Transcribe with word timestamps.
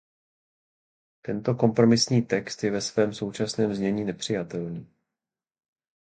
Tento 1.21 1.55
kompromisní 1.55 2.21
text 2.21 2.63
je 2.63 2.71
ve 2.71 2.81
svém 2.81 3.13
současném 3.13 3.73
znění 3.75 4.05
nepřijatelný. 4.05 4.87